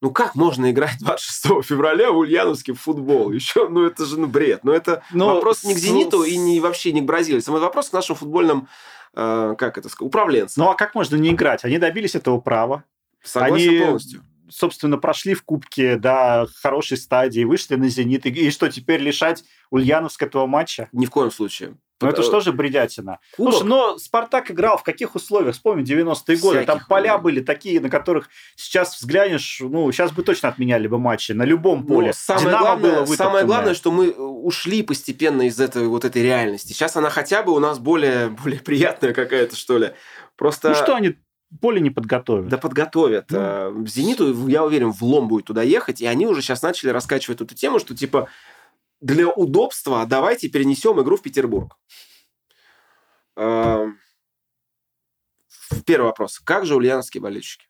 ну 0.00 0.10
как 0.10 0.34
можно 0.34 0.70
играть 0.70 0.96
26 1.00 1.64
февраля 1.64 2.10
в 2.10 2.18
Ульяновске 2.18 2.72
в 2.72 2.80
футбол? 2.80 3.32
Еще, 3.32 3.68
ну 3.68 3.84
это 3.84 4.04
же 4.04 4.18
ну, 4.18 4.26
бред. 4.26 4.64
Но 4.64 4.72
ну, 4.72 4.76
это 4.76 5.02
Но 5.12 5.34
вопрос 5.34 5.64
не 5.64 5.74
к 5.74 5.78
«Зениту» 5.78 6.22
и 6.22 6.36
не 6.36 6.60
вообще 6.60 6.92
не 6.92 7.00
к 7.00 7.04
бразильцам. 7.04 7.54
Это 7.54 7.64
вопрос 7.64 7.90
к 7.90 7.92
нашим 7.92 8.16
футбольным, 8.16 8.68
э, 9.14 9.54
как 9.56 9.78
это 9.78 9.88
сказать, 9.88 10.08
управленцам. 10.08 10.64
Ну 10.64 10.70
а 10.70 10.74
как 10.74 10.94
можно 10.94 11.16
не 11.16 11.30
играть? 11.30 11.64
Они 11.64 11.78
добились 11.78 12.14
этого 12.14 12.40
права. 12.40 12.84
Согласен 13.22 13.68
Они... 13.68 13.78
полностью 13.78 14.24
собственно, 14.52 14.98
прошли 14.98 15.34
в 15.34 15.42
Кубке 15.42 15.96
до 15.96 16.46
хорошей 16.60 16.96
стадии, 16.96 17.44
вышли 17.44 17.76
на 17.76 17.88
«Зенит». 17.88 18.26
И, 18.26 18.30
и 18.30 18.50
что, 18.50 18.68
теперь 18.68 19.00
лишать 19.00 19.44
Ульяновск 19.70 20.22
этого 20.22 20.46
матча? 20.46 20.88
Ни 20.92 21.06
в 21.06 21.10
коем 21.10 21.30
случае. 21.30 21.76
Ну, 22.02 22.08
это 22.08 22.22
что 22.22 22.40
же 22.40 22.52
бредятина? 22.52 23.18
Кубок? 23.36 23.54
Слушай, 23.54 23.66
но 23.66 23.98
Спартак 23.98 24.50
играл 24.50 24.76
в 24.76 24.82
каких 24.82 25.14
условиях? 25.14 25.54
Вспомни 25.54 25.84
90-е 25.84 26.36
годы. 26.36 26.64
Там 26.64 26.80
поля 26.88 27.18
были 27.18 27.40
такие, 27.40 27.80
на 27.80 27.88
которых 27.88 28.28
сейчас 28.56 28.98
взглянешь, 28.98 29.58
ну, 29.60 29.90
сейчас 29.92 30.12
бы 30.12 30.22
точно 30.22 30.48
отменяли 30.48 30.88
бы 30.88 30.98
матчи 30.98 31.32
на 31.32 31.44
любом 31.44 31.86
поле. 31.86 32.08
Но 32.08 32.12
самое 32.12 32.46
Динамо 32.46 32.64
главное, 32.64 33.04
было 33.04 33.14
самое 33.14 33.44
главное, 33.44 33.74
что 33.74 33.90
мы 33.90 34.10
ушли 34.10 34.82
постепенно 34.82 35.42
из 35.42 35.60
этой 35.60 35.86
вот 35.86 36.04
этой 36.04 36.22
реальности. 36.22 36.72
Сейчас 36.72 36.96
она 36.96 37.10
хотя 37.10 37.42
бы 37.42 37.52
у 37.52 37.58
нас 37.58 37.78
более, 37.78 38.28
более 38.42 38.60
приятная 38.60 39.12
какая-то, 39.12 39.56
что 39.56 39.78
ли. 39.78 39.92
Просто... 40.36 40.70
Ну 40.70 40.74
что 40.74 40.96
они 40.96 41.14
поле 41.60 41.80
не 41.80 41.90
подготовят. 41.90 42.48
Да 42.48 42.58
подготовят. 42.58 43.30
Ну. 43.30 43.38
Э, 43.38 43.84
Зениту, 43.86 44.48
я 44.48 44.64
уверен, 44.64 44.90
в 44.90 45.02
лом 45.02 45.28
будет 45.28 45.46
туда 45.46 45.62
ехать, 45.62 46.00
и 46.00 46.06
они 46.06 46.26
уже 46.26 46.42
сейчас 46.42 46.62
начали 46.62 46.90
раскачивать 46.90 47.40
эту 47.40 47.54
тему, 47.54 47.78
что 47.78 47.94
типа 47.94 48.28
для 49.00 49.28
удобства 49.28 50.04
давайте 50.06 50.48
перенесем 50.48 51.00
игру 51.00 51.16
в 51.16 51.22
Петербург. 51.22 51.76
Э, 53.36 53.86
первый 55.84 56.06
вопрос. 56.06 56.38
Как 56.38 56.66
же 56.66 56.76
ульяновские 56.76 57.20
болельщики? 57.20 57.66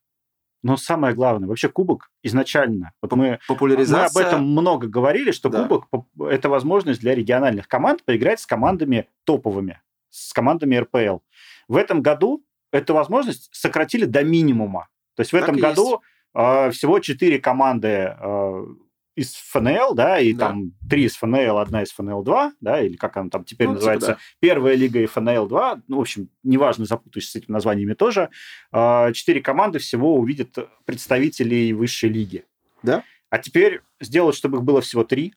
Но 0.63 0.77
самое 0.77 1.13
главное, 1.13 1.49
вообще 1.49 1.69
кубок 1.69 2.11
изначально, 2.23 2.93
вот 3.03 3.13
мы, 3.13 3.41
Популяризация... 3.49 3.99
мы 3.99 4.05
об 4.05 4.17
этом 4.17 4.47
много 4.47 4.87
говорили, 4.87 5.33
что 5.33 5.49
да. 5.49 5.67
кубок– 5.67 6.07
это 6.21 6.49
возможность 6.49 7.01
для 7.01 7.17
региональных 7.17 7.67
команд 7.67 8.05
поиграть 8.05 8.39
с 8.39 8.47
командами 8.47 9.09
топовыми, 9.25 9.83
с 10.11 10.33
командами 10.33 10.77
РПЛ. 10.77 11.19
В 11.67 11.77
этом 11.77 12.01
году 12.01 12.45
эту 12.73 12.95
возможность 12.95 13.49
сократили 13.53 14.05
до 14.05 14.25
минимума. 14.25 14.89
То 15.15 15.21
есть 15.21 15.33
в 15.33 15.39
так 15.39 15.45
этом 15.45 15.57
году 15.57 16.03
э, 16.35 16.71
всего 16.71 16.99
четыре 16.99 17.39
команды 17.39 18.17
э, 18.19 18.67
из 19.15 19.35
ФНЛ, 19.35 19.95
да, 19.95 20.19
и 20.19 20.33
Да. 20.33 20.49
там 20.49 20.73
три 20.89 21.05
из 21.05 21.17
ФНЛ, 21.17 21.59
одна 21.59 21.83
из 21.83 21.93
ФНЛ-2, 21.93 22.53
да, 22.61 22.81
или 22.81 22.97
как 22.97 23.17
она 23.19 23.29
там 23.29 23.45
теперь 23.45 23.67
Ну, 23.69 23.75
типа 23.75 23.79
называется, 23.81 24.07
да. 24.13 24.19
первая 24.41 24.75
лига 24.75 25.01
и 25.01 25.07
ФНЛ-2, 25.07 25.83
ну, 25.87 25.99
в 25.99 26.01
общем, 26.01 26.31
неважно, 26.43 26.87
запутаешься 26.87 27.33
с 27.33 27.37
этими 27.37 27.53
названиями 27.53 27.93
тоже, 27.93 28.31
а, 28.73 29.13
четыре 29.13 29.43
команды 29.43 29.79
всего 29.81 30.17
увидят 30.17 30.57
представителей 30.87 31.75
высшей 31.75 32.09
лиги. 32.09 32.45
Да. 32.83 33.05
А 33.29 33.39
теперь 33.39 33.83
сделать, 34.01 34.35
чтобы 34.35 34.59
их 34.59 34.65
было 34.65 34.81
всего 34.81 35.05
три, 35.05 35.35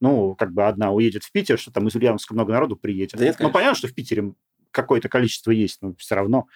ну, 0.00 0.34
как 0.34 0.52
бы 0.52 0.66
одна 0.66 0.92
уедет 0.92 1.24
в 1.24 1.32
Питер, 1.32 1.58
что 1.58 1.70
там 1.70 1.88
из 1.88 1.94
Ульяновска 1.94 2.34
много 2.34 2.52
народу 2.52 2.76
приедет. 2.76 3.18
Да 3.18 3.24
нет, 3.24 3.36
ну, 3.40 3.50
понятно, 3.50 3.76
что 3.76 3.88
в 3.88 3.94
Питере 3.94 4.32
какое-то 4.76 5.08
количество 5.08 5.50
есть, 5.50 5.82
но 5.82 5.94
все 5.96 6.14
равно. 6.14 6.46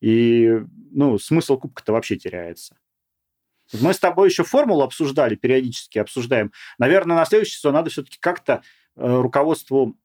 И, 0.00 0.50
ну, 0.92 1.18
смысл 1.18 1.58
кубка-то 1.58 1.92
вообще 1.92 2.16
теряется. 2.16 2.78
Мы 3.72 3.94
с 3.94 3.98
тобой 3.98 4.28
еще 4.28 4.44
формулу 4.44 4.82
обсуждали, 4.82 5.34
периодически 5.34 5.98
обсуждаем. 5.98 6.52
Наверное, 6.78 7.16
на 7.16 7.24
следующий 7.24 7.56
сезон 7.56 7.74
надо 7.74 7.90
все-таки 7.90 8.18
как-то 8.20 8.62
э, 8.94 9.20
руководству 9.20 9.98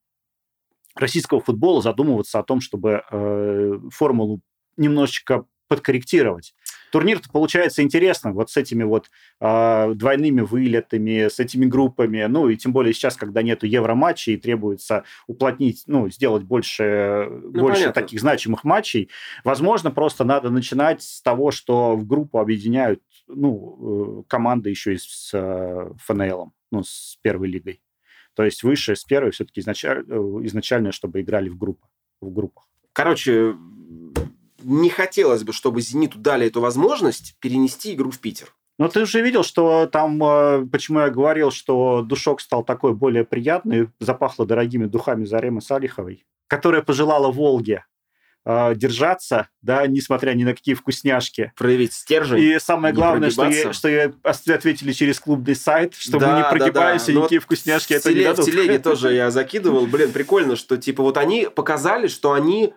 российского 0.96 1.42
футбола 1.42 1.82
задумываться 1.82 2.40
о 2.40 2.44
том, 2.44 2.62
чтобы 2.62 3.04
э, 3.12 3.80
формулу 3.92 4.42
немножечко 4.78 5.46
подкорректировать. 5.68 6.56
Турнир-то 6.92 7.30
получается 7.30 7.82
интересным, 7.82 8.34
вот 8.34 8.52
с 8.52 8.58
этими 8.58 8.84
вот 8.84 9.10
э, 9.40 9.94
двойными 9.96 10.42
вылетами, 10.42 11.30
с 11.30 11.40
этими 11.40 11.66
группами, 11.66 12.26
ну 12.26 12.50
и 12.50 12.58
тем 12.58 12.74
более 12.74 12.94
сейчас, 12.94 13.16
когда 13.16 13.42
нету 13.42 13.66
евроматчей, 13.66 14.38
требуется 14.38 15.06
уплотнить, 15.28 15.84
ну, 15.88 16.10
сделать 16.10 16.44
больше, 16.44 17.28
больше 17.46 17.82
понятно. 17.82 18.02
таких 18.02 18.20
значимых 18.20 18.64
матчей. 18.64 19.10
Возможно, 19.44 19.90
просто 19.90 20.24
надо 20.24 20.50
начинать 20.50 21.02
с 21.02 21.22
того, 21.22 21.52
что 21.52 21.96
в 21.96 22.06
группу 22.06 22.40
объединяют, 22.40 23.02
ну, 23.28 24.20
э, 24.20 24.24
команды 24.28 24.70
еще 24.70 24.94
и 24.94 24.98
с 24.98 25.32
э, 25.34 25.92
ФНЛом, 25.98 26.54
ну, 26.72 26.84
с 26.84 27.18
первой 27.22 27.48
лигой. 27.48 27.82
То 28.36 28.44
есть 28.44 28.64
выше 28.64 28.96
с 28.96 29.04
первой 29.04 29.32
все-таки 29.32 29.62
изначально, 29.62 30.46
изначально, 30.46 30.92
чтобы 30.92 31.22
играли 31.22 31.50
в 31.50 31.58
группах. 31.58 31.90
В 32.22 32.32
группах. 32.32 32.68
Короче, 32.94 33.56
не 34.64 34.90
хотелось 34.90 35.44
бы, 35.44 35.54
чтобы 35.54 35.82
«Зениту» 35.82 36.18
дали 36.20 36.48
эту 36.48 36.62
возможность 36.62 37.36
перенести 37.40 37.94
игру 37.94 38.12
в 38.12 38.20
Питер. 38.20 38.54
Но 38.80 38.88
ты 38.88 39.02
уже 39.02 39.22
видел, 39.22 39.44
что 39.44 39.86
там, 39.86 40.22
э, 40.24 40.66
почему 40.72 41.02
я 41.02 41.10
говорил, 41.10 41.52
что 41.52 42.02
душок 42.02 42.42
стал 42.42 42.64
такой 42.64 42.94
более 42.94 43.24
приятный, 43.26 43.90
запахло 44.00 44.46
дорогими 44.46 44.86
духами 44.86 45.26
Заремы 45.26 45.62
Салиховой, 45.62 46.26
которая 46.48 46.82
пожелала 46.82 47.32
Волге 47.32 47.86
э, 48.44 48.74
держаться, 48.76 49.50
да, 49.62 49.86
несмотря 49.86 50.34
ни 50.34 50.44
на 50.44 50.54
какие 50.56 50.74
вкусняшки. 50.74 51.54
Проявить 51.56 51.94
стержень. 51.94 52.40
И 52.40 52.58
самое 52.60 52.92
не 52.92 52.96
главное, 52.96 53.30
что 53.30 53.48
ей, 53.48 53.72
что 53.72 53.88
ей 53.88 54.12
ответили 54.24 54.94
через 54.94 55.20
клубный 55.20 55.56
сайт, 55.56 55.94
что 55.94 56.14
мы 56.14 56.22
Да, 56.22 56.36
не 56.38 56.42
да, 56.44 56.50
прогибаемся, 56.50 57.08
да. 57.08 57.14
Ну 57.14 57.20
никакие 57.20 57.40
вот 57.40 57.46
вкусняшки 57.46 57.94
в 57.94 57.98
это 57.98 58.10
не 58.10 58.16
теле- 58.16 58.24
дадут. 58.24 58.46
В 58.48 58.50
телеге 58.50 58.80
тоже 58.84 59.14
я 59.14 59.30
закидывал. 59.30 59.86
Блин, 59.86 60.12
прикольно, 60.12 60.56
что 60.56 60.78
типа 60.78 61.04
вот 61.04 61.18
они 61.18 61.48
показали, 61.54 62.08
что 62.08 62.34
они, 62.34 62.74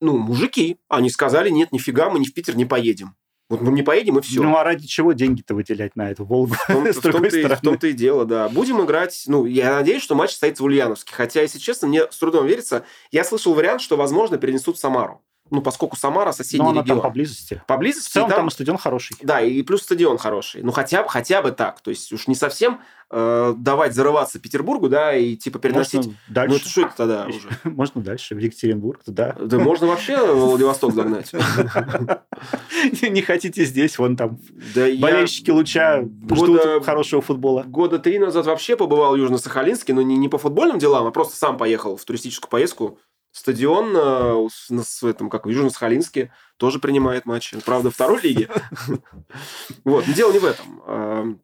ну, 0.00 0.16
мужики. 0.16 0.78
Они 0.88 1.10
сказали, 1.10 1.50
нет, 1.50 1.72
нифига, 1.72 2.10
мы 2.10 2.18
ни 2.18 2.24
в 2.24 2.34
Питер 2.34 2.56
не 2.56 2.64
поедем. 2.64 3.14
Вот 3.50 3.62
мы 3.62 3.72
не 3.72 3.82
поедем, 3.82 4.18
и 4.18 4.20
все. 4.20 4.42
Ну 4.42 4.56
а 4.56 4.62
ради 4.62 4.86
чего 4.86 5.14
деньги-то 5.14 5.54
выделять 5.54 5.96
на 5.96 6.10
эту 6.10 6.26
Волгу? 6.26 6.52
В 6.54 6.66
том- 6.66 6.86
с 6.92 6.96
в 6.96 7.00
том-то 7.00 7.36
и- 7.38 7.44
в 7.46 7.60
том-то 7.62 7.86
и 7.86 7.92
дело, 7.92 8.26
да. 8.26 8.48
Будем 8.50 8.84
играть. 8.84 9.24
Ну, 9.26 9.46
я 9.46 9.76
надеюсь, 9.76 10.02
что 10.02 10.14
матч 10.14 10.30
состоится 10.32 10.62
в 10.62 10.66
Ульяновске. 10.66 11.14
Хотя, 11.14 11.40
если 11.40 11.58
честно, 11.58 11.88
мне 11.88 12.02
с 12.10 12.18
трудом 12.18 12.46
верится. 12.46 12.84
Я 13.10 13.24
слышал 13.24 13.54
вариант, 13.54 13.80
что, 13.80 13.96
возможно, 13.96 14.36
перенесут 14.36 14.76
в 14.76 14.80
Самару. 14.80 15.22
Ну, 15.50 15.60
поскольку 15.62 15.96
Самара 15.96 16.32
соседний 16.32 16.64
Но 16.64 16.70
она 16.70 16.82
регион. 16.82 16.98
там 17.00 17.08
поблизости. 17.10 17.60
В 17.64 17.66
Поблизости 17.66 18.10
целом 18.12 18.30
и 18.30 18.34
там 18.34 18.48
и 18.48 18.50
стадион 18.50 18.78
хороший. 18.78 19.16
Да, 19.22 19.40
и 19.40 19.62
плюс 19.62 19.82
стадион 19.82 20.18
хороший. 20.18 20.62
Ну, 20.62 20.72
хотя, 20.72 21.02
бы- 21.02 21.08
хотя 21.08 21.42
бы 21.42 21.52
так. 21.52 21.80
То 21.80 21.90
есть 21.90 22.12
уж 22.12 22.26
не 22.26 22.34
совсем 22.34 22.80
э, 23.10 23.54
давать 23.56 23.94
зарываться 23.94 24.38
Петербургу, 24.38 24.88
да, 24.88 25.14
и 25.14 25.36
типа 25.36 25.58
переносить... 25.58 25.94
Можно 26.06 26.12
дальше. 26.28 26.50
Ну, 26.50 26.56
это 26.60 26.68
что 26.68 26.80
это 26.82 26.92
тогда 26.96 27.26
уже? 27.28 27.48
Можно 27.64 28.00
дальше, 28.02 28.34
в 28.34 28.38
Екатеринбург, 28.38 29.02
туда. 29.04 29.34
Да 29.40 29.58
можно 29.58 29.86
вообще 29.86 30.16
в 30.32 30.36
Владивосток 30.38 30.92
загнать. 30.92 31.32
Не 33.02 33.22
хотите 33.22 33.64
здесь, 33.64 33.98
вон 33.98 34.16
там 34.16 34.38
болельщики 34.74 35.50
Луча 35.50 36.04
ждут 36.30 36.84
хорошего 36.84 37.22
футбола. 37.22 37.62
года 37.62 37.98
три 37.98 38.18
назад 38.18 38.46
вообще 38.46 38.76
побывал 38.76 39.14
в 39.16 39.16
Южно-Сахалинске, 39.18 39.92
но 39.94 40.02
не 40.02 40.28
по 40.28 40.38
футбольным 40.38 40.78
делам, 40.78 41.06
а 41.06 41.10
просто 41.10 41.36
сам 41.36 41.56
поехал 41.56 41.96
в 41.96 42.04
туристическую 42.04 42.50
поездку. 42.50 42.98
Стадион 43.30 43.92
э, 43.96 44.48
с- 44.50 44.82
с 44.84 45.02
этом, 45.02 45.28
как 45.30 45.46
в 45.46 45.48
Южно-Сахалинске 45.48 46.30
тоже 46.56 46.78
принимает 46.78 47.26
матчи. 47.26 47.58
Правда, 47.64 47.90
второй 47.90 48.20
лиги. 48.22 48.48
Вот, 49.84 50.04
дело 50.06 50.32
не 50.32 50.38
в 50.38 50.44
этом. 50.44 50.82
Эм, 50.86 51.40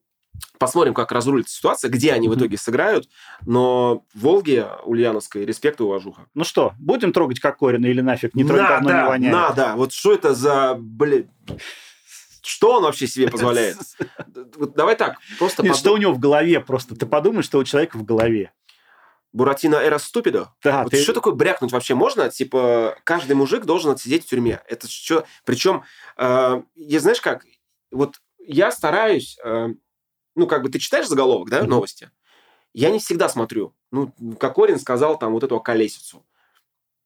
Посмотрим, 0.59 0.95
как 0.95 1.13
разрулится 1.13 1.55
ситуация, 1.55 1.91
где 1.91 2.13
они 2.13 2.29
в 2.29 2.35
итоге 2.35 2.57
сыграют. 2.57 3.09
Но 3.47 4.05
Волге 4.15 4.67
Ульяновской 4.85 5.45
респект 5.45 5.79
и 5.81 5.85
уважуха. 5.85 6.27
Ну 6.35 6.43
что, 6.43 6.73
будем 6.79 7.13
трогать 7.13 7.39
Кокорина 7.39 7.87
или 7.87 8.01
нафиг? 8.01 8.35
Не 8.35 8.43
трогай, 8.45 8.67
говно 8.67 8.89
не 8.91 8.95
надо, 8.97 9.09
воняет. 9.09 9.33
надо. 9.33 9.73
Вот 9.77 9.93
что 9.93 10.13
это 10.13 10.35
за, 10.35 10.75
блин... 10.79 11.31
Что 12.43 12.77
он 12.77 12.83
вообще 12.83 13.07
себе 13.07 13.29
позволяет? 13.29 13.79
Давай 14.75 14.97
так, 14.97 15.19
просто 15.39 15.63
Нет, 15.63 15.77
что 15.77 15.93
у 15.95 15.97
него 15.97 16.13
в 16.13 16.19
голове 16.19 16.61
просто? 16.61 16.95
Ты 16.95 17.07
подумай, 17.07 17.43
что 17.43 17.59
у 17.59 17.65
человека 17.65 17.97
в 17.97 18.05
голове. 18.05 18.53
Буратино 19.35 19.75
эра 19.77 19.99
ступидо? 19.99 20.55
Да, 20.63 20.85
Вот 20.85 20.93
ты- 20.93 21.03
что 21.03 21.13
такое 21.13 21.35
брякнуть 21.35 21.73
вообще 21.73 21.95
можно? 21.95 22.31
Типа, 22.31 22.97
каждый 23.05 23.35
мужик 23.35 23.65
должен 23.65 23.91
отсидеть 23.91 24.25
в 24.25 24.29
тюрьме. 24.29 24.63
Это 24.69 24.89
что? 24.89 25.27
Причем, 25.45 25.83
э, 26.17 26.63
я 26.77 27.01
знаешь 27.01 27.21
как, 27.21 27.45
вот 27.91 28.15
я 28.39 28.71
стараюсь, 28.71 29.37
э, 29.45 29.69
ну, 30.37 30.47
как 30.47 30.63
бы 30.63 30.69
ты 30.69 30.79
читаешь 30.79 31.09
заголовок, 31.09 31.51
да, 31.51 31.65
новости? 31.65 32.11
Я 32.73 32.91
не 32.91 33.01
всегда 33.01 33.29
смотрю. 33.29 33.75
Ну, 33.91 34.13
Кокорин 34.39 34.79
сказал 34.79 35.19
там 35.19 35.33
вот 35.33 35.43
эту 35.43 35.59
колесицу. 35.61 36.25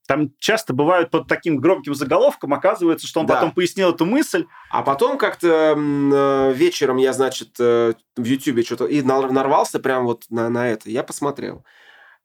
Там 0.07 0.33
часто 0.39 0.73
бывают 0.73 1.11
под 1.11 1.29
таким 1.29 1.59
громким 1.59 1.95
заголовком, 1.95 2.55
оказывается, 2.55 3.07
что 3.07 3.21
он 3.21 3.27
Да. 3.27 3.35
потом 3.37 3.53
пояснил 3.53 3.91
эту 3.91 4.05
мысль. 4.07 4.47
А 4.71 4.83
потом 4.83 5.17
как-то 5.19 5.75
э, 5.77 6.53
вечером 6.55 6.97
я, 6.99 7.13
значит, 7.15 7.57
э, 7.59 7.93
в 8.17 8.25
Ютьюбе 8.25 8.63
что-то 8.65 8.87
и 8.87 9.03
нар- 9.03 9.31
нарвался 9.31 9.79
прям 9.81 10.05
вот 10.05 10.25
на, 10.31 10.49
на 10.51 10.69
это. 10.71 10.89
Я 10.91 11.03
посмотрел. 11.03 11.65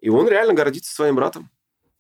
И 0.04 0.10
он 0.10 0.28
реально 0.28 0.54
гордится 0.54 0.94
своим 0.94 1.16
братом. 1.16 1.50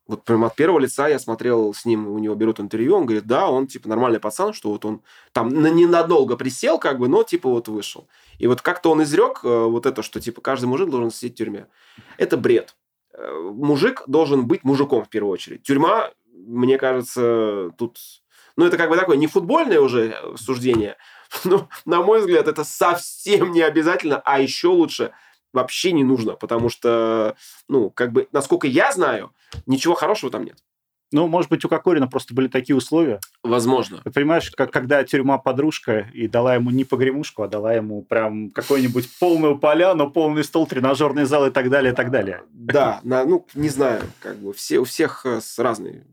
Вот 0.07 0.25
прям 0.25 0.43
от 0.43 0.55
первого 0.55 0.79
лица 0.79 1.07
я 1.07 1.17
смотрел 1.19 1.73
с 1.73 1.85
ним, 1.85 2.09
у 2.09 2.19
него 2.19 2.35
берут 2.35 2.59
интервью, 2.59 2.97
он 2.97 3.05
говорит, 3.05 3.25
да, 3.25 3.49
он 3.49 3.65
типа 3.65 3.87
нормальный 3.87 4.19
пацан, 4.19 4.51
что 4.51 4.71
вот 4.71 4.83
он 4.83 5.01
там 5.31 5.47
на- 5.47 5.69
ненадолго 5.69 6.35
присел, 6.35 6.77
как 6.79 6.99
бы, 6.99 7.07
но 7.07 7.23
типа 7.23 7.47
вот 7.47 7.69
вышел. 7.69 8.09
И 8.39 8.47
вот 8.47 8.61
как-то 8.61 8.91
он 8.91 9.03
изрек 9.03 9.39
э, 9.45 9.47
вот 9.47 9.85
это, 9.85 10.03
что 10.03 10.19
типа 10.19 10.41
каждый 10.41 10.65
мужик 10.65 10.89
должен 10.89 11.11
сидеть 11.11 11.35
в 11.35 11.37
тюрьме. 11.37 11.67
Это 12.17 12.35
бред. 12.35 12.75
Э, 13.13 13.39
Мужик 13.53 14.03
должен 14.07 14.47
быть 14.47 14.65
мужиком 14.65 15.05
в 15.05 15.09
первую 15.09 15.31
очередь. 15.31 15.63
Тюрьма, 15.63 16.11
мне 16.33 16.77
кажется, 16.77 17.69
тут... 17.77 17.99
Ну, 18.57 18.65
это 18.65 18.75
как 18.75 18.89
бы 18.89 18.97
такое 18.97 19.15
не 19.15 19.27
футбольное 19.27 19.79
уже 19.79 20.09
э, 20.09 20.35
суждение, 20.35 20.97
но, 21.45 21.69
на 21.85 22.01
мой 22.03 22.19
взгляд, 22.19 22.49
это 22.49 22.65
совсем 22.65 23.53
не 23.53 23.61
обязательно, 23.61 24.21
а 24.25 24.41
еще 24.41 24.67
лучше 24.67 25.13
вообще 25.53 25.91
не 25.91 26.03
нужно, 26.03 26.33
потому 26.33 26.69
что, 26.69 27.35
ну, 27.69 27.89
как 27.89 28.11
бы, 28.11 28.27
насколько 28.31 28.67
я 28.67 28.91
знаю, 28.91 29.31
ничего 29.65 29.93
хорошего 29.93 30.31
там 30.31 30.43
нет. 30.43 30.57
Ну, 31.13 31.27
может 31.27 31.51
быть, 31.51 31.63
у 31.63 31.69
Кокорина 31.69 32.07
просто 32.07 32.33
были 32.33 32.47
такие 32.47 32.75
условия. 32.75 33.19
Возможно. 33.43 34.01
Ты 34.03 34.09
понимаешь, 34.09 34.49
как, 34.49 34.71
когда 34.71 35.03
тюрьма 35.03 35.37
подружка 35.37 36.09
и 36.11 36.27
дала 36.27 36.55
ему 36.55 36.71
не 36.71 36.85
погремушку, 36.85 37.43
а 37.43 37.47
дала 37.47 37.71
ему 37.71 38.01
прям 38.01 38.49
какой-нибудь 38.49 39.07
полную 39.19 39.59
поляну, 39.59 40.09
полный 40.09 40.43
стол, 40.43 40.65
тренажерный 40.65 41.25
зал 41.25 41.45
и 41.45 41.51
так 41.51 41.69
далее, 41.69 41.93
и 41.93 41.95
так 41.95 42.09
далее. 42.09 42.41
Да, 42.49 42.99
на, 43.03 43.25
ну, 43.25 43.45
не 43.53 43.69
знаю, 43.69 44.01
как 44.21 44.37
бы, 44.37 44.53
все, 44.53 44.79
у 44.79 44.85
всех 44.85 45.23
э, 45.27 45.39
с 45.39 45.59
разный 45.59 46.03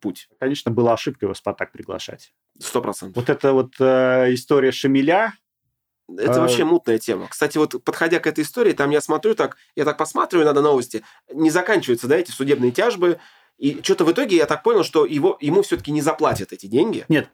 путь. 0.00 0.28
Конечно, 0.40 0.70
была 0.70 0.94
ошибка 0.94 1.26
его 1.26 1.34
Спартак 1.34 1.72
приглашать. 1.72 2.32
Сто 2.58 2.80
процентов. 2.80 3.16
Вот 3.16 3.28
эта 3.28 3.52
вот 3.52 3.74
э, 3.78 4.32
история 4.32 4.72
Шамиля, 4.72 5.34
Это 6.08 6.34
А- 6.34 6.40
вообще 6.40 6.64
мутная 6.64 6.98
тема. 6.98 7.28
Кстати, 7.28 7.58
вот 7.58 7.82
подходя 7.82 8.20
к 8.20 8.26
этой 8.26 8.44
истории, 8.44 8.72
там 8.72 8.90
я 8.90 9.00
смотрю 9.00 9.34
так, 9.34 9.56
я 9.74 9.84
так 9.84 9.96
посматриваю, 9.96 10.46
надо 10.46 10.60
новости, 10.60 11.02
не 11.32 11.50
заканчиваются, 11.50 12.06
да, 12.06 12.16
эти 12.16 12.30
судебные 12.30 12.72
тяжбы, 12.72 13.18
и 13.58 13.80
что-то 13.82 14.04
в 14.04 14.12
итоге 14.12 14.36
я 14.36 14.46
так 14.46 14.62
понял, 14.62 14.82
что 14.82 15.06
его, 15.06 15.38
ему 15.40 15.62
все-таки 15.62 15.92
не 15.92 16.00
заплатят 16.00 16.52
эти 16.52 16.66
деньги. 16.66 17.04
нет, 17.08 17.28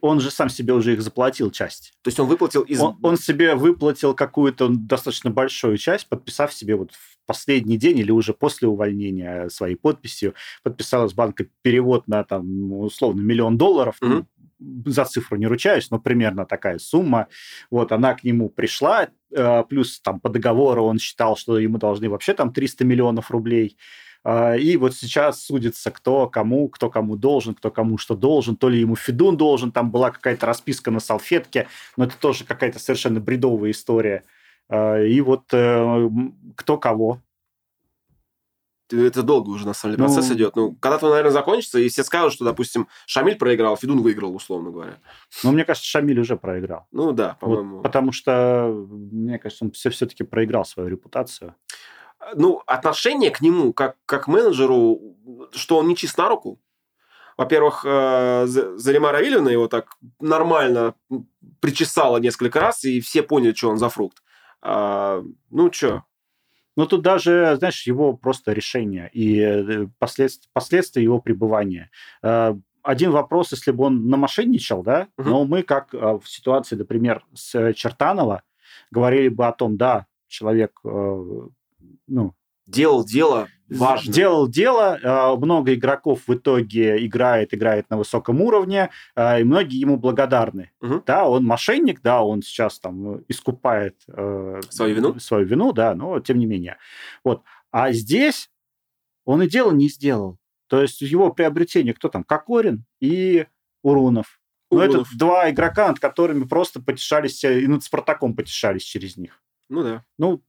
он 0.00 0.20
же 0.20 0.30
сам 0.30 0.48
себе 0.48 0.72
уже 0.72 0.94
их 0.94 1.02
заплатил 1.02 1.50
часть. 1.50 1.92
То 2.02 2.08
есть 2.08 2.18
он 2.18 2.26
выплатил 2.28 2.62
из... 2.62 2.80
Он, 2.80 2.96
он 3.02 3.16
себе 3.18 3.54
выплатил 3.54 4.14
какую-то 4.14 4.68
достаточно 4.70 5.30
большую 5.30 5.76
часть, 5.76 6.08
подписав 6.08 6.52
себе 6.52 6.76
вот 6.76 6.92
в 6.92 7.18
последний 7.26 7.76
день 7.76 7.98
или 7.98 8.10
уже 8.10 8.32
после 8.32 8.68
увольнения 8.68 9.48
своей 9.50 9.76
подписью, 9.76 10.34
подписал 10.62 11.06
из 11.06 11.12
банка 11.12 11.46
перевод 11.62 12.08
на 12.08 12.24
там 12.24 12.72
условно 12.72 13.20
миллион 13.20 13.58
долларов, 13.58 13.96
ну, 14.00 14.24
за 14.58 15.04
цифру 15.04 15.36
не 15.36 15.46
ручаюсь, 15.46 15.90
но 15.90 15.98
примерно 15.98 16.46
такая 16.46 16.78
сумма. 16.78 17.28
Вот 17.70 17.92
она 17.92 18.14
к 18.14 18.24
нему 18.24 18.48
пришла, 18.48 19.08
э, 19.30 19.64
плюс 19.68 20.00
там 20.00 20.20
по 20.20 20.28
договору 20.28 20.84
он 20.84 20.98
считал, 20.98 21.36
что 21.36 21.58
ему 21.58 21.78
должны 21.78 22.08
вообще 22.08 22.34
там 22.34 22.52
300 22.52 22.84
миллионов 22.84 23.30
рублей. 23.30 23.76
А, 24.24 24.56
И 24.56 24.76
вот 24.76 24.94
сейчас 24.94 25.44
судится, 25.44 25.90
кто 25.90 26.26
кому, 26.28 26.68
кто 26.68 26.90
кому 26.90 27.16
должен, 27.16 27.54
кто 27.54 27.70
кому 27.70 27.98
что 27.98 28.16
должен. 28.16 28.56
То 28.56 28.68
ли 28.68 28.80
ему 28.80 28.96
Федун 28.96 29.36
должен, 29.36 29.70
там 29.72 29.90
была 29.90 30.10
какая-то 30.10 30.46
расписка 30.46 30.90
на 30.90 31.00
салфетке, 31.00 31.68
но 31.96 32.04
это 32.04 32.16
тоже 32.18 32.44
какая-то 32.44 32.78
совершенно 32.78 33.20
бредовая 33.20 33.70
история. 33.70 34.24
И 34.68 35.22
вот 35.24 35.44
кто 35.46 36.78
кого. 36.78 37.20
Это 38.90 39.22
долго 39.22 39.50
уже, 39.50 39.66
на 39.66 39.74
самом 39.74 39.96
деле, 39.96 40.06
процесс 40.06 40.28
ну, 40.28 40.34
идет. 40.36 40.56
Ну, 40.56 40.76
когда-то, 40.76 41.08
наверное, 41.08 41.32
закончится, 41.32 41.78
и 41.78 41.88
все 41.88 42.04
скажут, 42.04 42.34
что, 42.34 42.44
допустим, 42.44 42.88
Шамиль 43.06 43.36
проиграл, 43.36 43.76
Федун 43.76 44.00
выиграл, 44.00 44.34
условно 44.34 44.70
говоря. 44.70 44.98
Ну, 45.42 45.52
мне 45.52 45.64
кажется, 45.64 45.88
Шамиль 45.88 46.20
уже 46.20 46.36
проиграл. 46.36 46.86
Ну, 46.92 47.12
да, 47.12 47.36
по-моему. 47.40 47.76
Вот, 47.76 47.82
потому 47.82 48.12
что, 48.12 48.68
мне 48.88 49.38
кажется, 49.38 49.64
он 49.64 49.72
все- 49.72 49.90
все-таки 49.90 50.22
проиграл 50.22 50.64
свою 50.64 50.88
репутацию. 50.88 51.54
Ну, 52.34 52.62
отношение 52.66 53.30
к 53.30 53.40
нему, 53.40 53.72
как, 53.72 53.96
как 54.06 54.28
менеджеру, 54.28 55.00
что 55.52 55.78
он 55.78 55.88
не 55.88 55.96
чист 55.96 56.16
на 56.18 56.28
руку. 56.28 56.60
Во-первых, 57.36 57.84
э, 57.84 58.46
Зарима 58.46 59.12
Равильевна 59.12 59.50
его 59.50 59.68
так 59.68 59.96
нормально 60.20 60.94
причесала 61.60 62.16
несколько 62.16 62.60
раз, 62.60 62.84
и 62.84 63.00
все 63.00 63.22
поняли, 63.22 63.52
что 63.52 63.68
он 63.68 63.78
за 63.78 63.88
фрукт. 63.88 64.22
А, 64.62 65.22
ну, 65.50 65.70
что, 65.70 66.04
ну, 66.76 66.86
тут 66.86 67.02
даже, 67.02 67.56
знаешь, 67.58 67.86
его 67.86 68.12
просто 68.12 68.52
решение 68.52 69.10
и 69.12 69.40
э, 69.40 69.86
последствия, 69.98 70.48
последствия 70.52 71.02
его 71.02 71.20
пребывания. 71.20 71.90
Э, 72.22 72.54
один 72.82 73.10
вопрос, 73.10 73.52
если 73.52 73.72
бы 73.72 73.84
он 73.84 74.08
намошенничал, 74.08 74.82
да, 74.82 75.08
угу. 75.16 75.28
но 75.28 75.44
мы, 75.44 75.62
как 75.62 75.94
э, 75.94 75.98
в 75.98 76.28
ситуации, 76.28 76.76
например, 76.76 77.24
с 77.34 77.72
Чертанова, 77.72 78.42
говорили 78.90 79.28
бы 79.28 79.46
о 79.46 79.52
том, 79.52 79.76
да, 79.76 80.06
человек, 80.28 80.80
ну, 80.82 82.34
делал 82.66 83.04
дело 83.04 83.48
важно. 83.68 84.12
Делал 84.12 84.48
дело, 84.48 84.98
а, 85.02 85.36
много 85.36 85.74
игроков 85.74 86.22
в 86.26 86.34
итоге 86.34 87.04
играет, 87.04 87.54
играет 87.54 87.90
на 87.90 87.96
высоком 87.96 88.40
уровне, 88.40 88.90
а, 89.14 89.40
и 89.40 89.44
многие 89.44 89.78
ему 89.78 89.96
благодарны. 89.96 90.72
Угу. 90.80 91.02
Да, 91.06 91.28
он 91.28 91.44
мошенник, 91.44 92.00
да, 92.02 92.22
он 92.22 92.42
сейчас 92.42 92.78
там 92.78 93.22
искупает 93.28 93.96
э, 94.08 94.60
свою 94.70 94.94
вину, 94.94 95.18
свою 95.18 95.46
вину, 95.46 95.72
да, 95.72 95.94
но 95.94 96.20
тем 96.20 96.38
не 96.38 96.46
менее. 96.46 96.78
Вот. 97.24 97.42
А 97.70 97.92
здесь 97.92 98.50
он 99.24 99.42
и 99.42 99.48
дело 99.48 99.72
не 99.72 99.88
сделал. 99.88 100.38
То 100.68 100.82
есть 100.82 101.00
его 101.00 101.32
приобретение 101.32 101.94
кто 101.94 102.08
там? 102.08 102.24
Кокорин 102.24 102.84
и 103.00 103.46
Урунов. 103.82 104.40
Ну, 104.70 104.80
это 104.80 105.04
два 105.16 105.48
игрока, 105.50 105.88
над 105.88 106.00
которыми 106.00 106.44
просто 106.44 106.82
потешались, 106.82 107.44
и 107.44 107.66
над 107.68 107.84
Спартаком 107.84 108.34
потешались 108.34 108.82
через 108.82 109.16
них. 109.16 109.40
Ну 109.68 109.82
да. 109.84 110.04
Ну, 110.18 110.42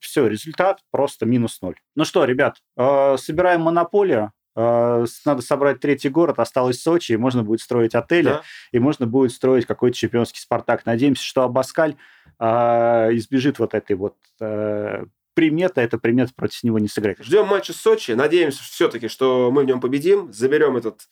все, 0.00 0.26
результат 0.26 0.80
просто 0.90 1.26
минус 1.26 1.60
ноль. 1.62 1.76
Ну 1.94 2.04
что, 2.04 2.24
ребят, 2.24 2.56
э, 2.76 3.16
собираем 3.18 3.62
монополию. 3.62 4.32
Э, 4.54 5.04
надо 5.24 5.42
собрать 5.42 5.80
третий 5.80 6.08
город, 6.08 6.38
осталось 6.38 6.80
Сочи, 6.80 7.12
и 7.12 7.16
можно 7.16 7.42
будет 7.42 7.60
строить 7.60 7.94
отели, 7.94 8.28
да. 8.28 8.42
и 8.72 8.78
можно 8.78 9.06
будет 9.06 9.32
строить 9.32 9.66
какой-то 9.66 9.96
чемпионский 9.96 10.40
Спартак. 10.40 10.86
Надеемся, 10.86 11.24
что 11.24 11.42
Абаскаль 11.42 11.96
э, 12.38 12.44
избежит 13.12 13.58
вот 13.58 13.74
этой 13.74 13.96
вот 13.96 14.16
примета, 15.34 15.82
эта 15.82 15.98
примета 15.98 16.32
против 16.34 16.62
него 16.62 16.78
не 16.78 16.88
сыграет. 16.88 17.22
Ждем 17.22 17.46
матча 17.46 17.74
с 17.74 17.76
Сочи. 17.76 18.12
Надеемся 18.12 18.62
все-таки, 18.62 19.08
что 19.08 19.50
мы 19.50 19.62
в 19.62 19.66
нем 19.66 19.82
победим, 19.82 20.32
заберем 20.32 20.78
этот 20.78 21.08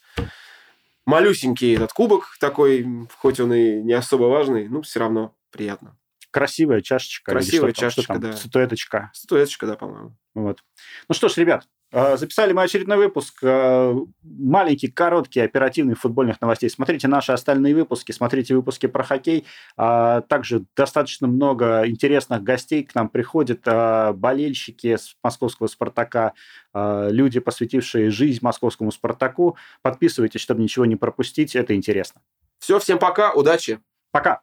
малюсенький 1.04 1.76
этот 1.76 1.92
кубок 1.92 2.36
такой, 2.40 2.86
хоть 3.18 3.38
он 3.38 3.52
и 3.52 3.82
не 3.82 3.92
особо 3.92 4.24
важный, 4.24 4.68
ну, 4.68 4.80
все 4.80 5.00
равно 5.00 5.34
приятно 5.50 5.96
красивая 6.34 6.80
чашечка. 6.80 7.30
Красивая 7.30 7.72
что 7.72 7.80
чашечка, 7.80 8.14
там, 8.14 8.22
да. 8.22 8.32
Статуэточка. 8.32 9.10
Статуэточка, 9.14 9.66
да, 9.68 9.76
по-моему. 9.76 10.16
Вот. 10.34 10.64
Ну 11.08 11.14
что 11.14 11.28
ж, 11.28 11.36
ребят, 11.36 11.68
э, 11.92 12.16
записали 12.16 12.52
мы 12.52 12.64
очередной 12.64 12.96
выпуск. 12.96 13.38
Э, 13.42 13.94
маленький, 14.24 14.88
короткий, 14.88 15.38
оперативный 15.38 15.94
футбольных 15.94 16.40
новостей. 16.40 16.68
Смотрите 16.68 17.06
наши 17.06 17.30
остальные 17.30 17.76
выпуски, 17.76 18.10
смотрите 18.10 18.56
выпуски 18.56 18.86
про 18.86 19.04
хоккей. 19.04 19.46
А 19.76 20.22
также 20.22 20.64
достаточно 20.74 21.28
много 21.28 21.86
интересных 21.86 22.42
гостей 22.42 22.82
к 22.82 22.96
нам 22.96 23.10
приходят. 23.10 23.60
Э, 23.66 24.12
болельщики 24.12 24.96
с 24.96 25.16
московского 25.22 25.68
«Спартака», 25.68 26.32
люди, 26.74 27.38
посвятившие 27.38 28.10
жизнь 28.10 28.40
московскому 28.42 28.90
«Спартаку». 28.90 29.56
Подписывайтесь, 29.82 30.40
чтобы 30.40 30.62
ничего 30.62 30.84
не 30.84 30.96
пропустить. 30.96 31.54
Это 31.54 31.76
интересно. 31.76 32.22
Все, 32.58 32.80
всем 32.80 32.98
пока, 32.98 33.32
удачи. 33.32 33.78
Пока. 34.10 34.42